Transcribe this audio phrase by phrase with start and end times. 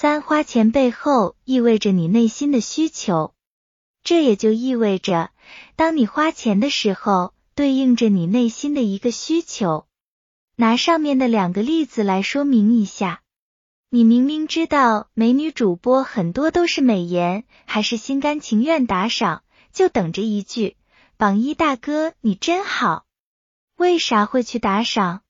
[0.00, 3.34] 三花钱背后意味着你内心的需求，
[4.04, 5.32] 这也就意味着，
[5.74, 9.88] 当你花钱的时候，对应着你内心的一个需求。
[10.54, 13.22] 拿上面的两个例子来说明一下，
[13.90, 19.42] 你明明知道美女主播很多都是美颜，还是心甘情愿打赏，
[19.72, 20.76] 就等着一句
[21.18, 23.04] “榜一大哥你真好”，
[23.74, 25.22] 为啥会去打赏？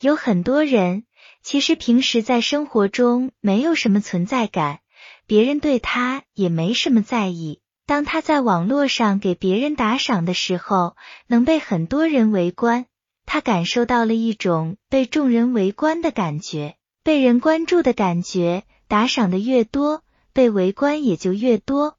[0.00, 1.04] 有很多人
[1.42, 4.80] 其实平时在生活中没有什么存在感，
[5.26, 7.60] 别人对他也没什么在意。
[7.84, 12.86] 当他在网络上给别人打赏的时候，能被很多人围观。
[13.26, 18.64] 他感受到了一种被众人围观的感觉，被人关注的感觉。
[18.88, 21.96] 打赏的越多，被围观也就越多。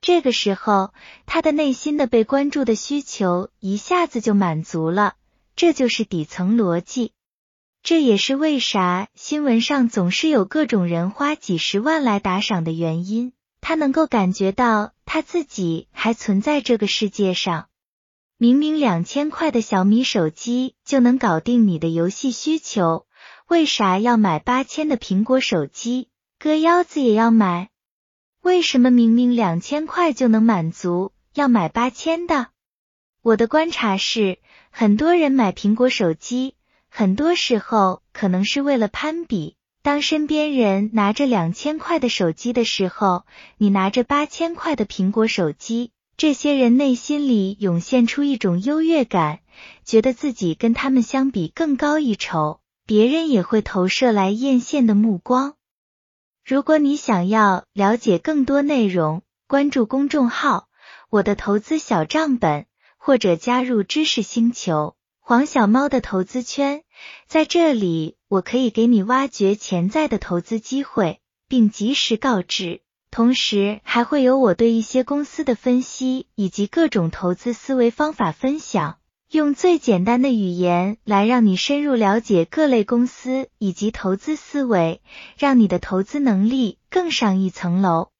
[0.00, 0.92] 这个时候，
[1.24, 5.14] 他的内心的被关注的需求一下子就满足了。
[5.54, 7.12] 这就是底层逻辑。
[7.86, 13.32] 这也是为啥新闻上总是有各种人花几十万来打赏的原因。
[13.60, 17.68] 他能够感觉到他自己还存在这个世界上。
[18.38, 23.06] 明明两千块的小米手机就能搞定你的游戏需求，
[23.46, 26.08] 为啥要买八千的苹果手机？
[26.40, 27.68] 割腰子也要买？
[28.42, 32.48] 为什么明明两千块就能满足，要买八千的？
[33.22, 34.40] 我的观察是，
[34.72, 36.55] 很多人买苹果手机，
[36.98, 39.54] 很多时候可能是为了攀比。
[39.82, 43.26] 当身边人拿着两千块的手机的时候，
[43.58, 45.90] 你拿着八千块的苹果手机。
[46.16, 49.40] 这些人内心里涌现出一种优越感，
[49.84, 55.52] 觉得自己跟他们相比更高一筹，别人也会投射来艳羡的目光。
[56.46, 60.68] 如果你想要了解更多内容，关注公众号
[61.10, 62.64] “我的投资小账本”，
[62.96, 64.96] 或者加入知识星球
[65.28, 66.84] 黄小猫的投资圈，
[67.26, 72.80] 在这里我可以给你挖掘潜在的投资机会，并及时告知。
[73.10, 78.98] 同时还会有我对一些公司的分析以及各种投资思维方法分享，
[79.28, 85.02] 用最简单的语言来让你深入了解各类公司以及投资思维，
[85.36, 88.10] 让你的投资能力更上一层楼。